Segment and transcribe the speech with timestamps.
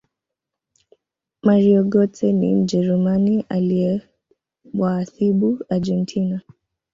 [1.41, 6.41] mario gotze ni mjerumani aliyewaathibu argentina